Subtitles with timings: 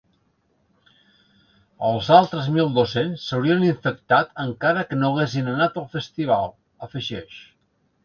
[1.89, 6.53] “Els altres mil dos-cents s’haurien infectat encara que no haguessin anat al festival”,
[6.91, 7.43] afegeix.